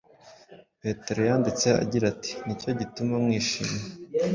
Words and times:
petero 0.81 1.21
yanditse 1.29 1.67
agira 1.83 2.05
ati: 2.13 2.31
“ni 2.45 2.53
cyo 2.59 2.69
gituma 2.79 3.13
mwishima, 3.23 3.75